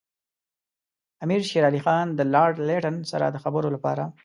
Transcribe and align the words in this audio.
امیر 1.23 1.41
شېر 1.49 1.63
علي 1.69 1.81
خان 1.85 2.05
د 2.13 2.19
لارډ 2.33 2.55
لیټن 2.67 2.95
سره 3.11 3.25
د 3.29 3.37
خبرو 3.43 3.69
لپاره. 3.75 4.03